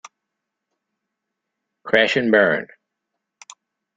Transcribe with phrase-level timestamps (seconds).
[1.83, 2.65] Crash and burn.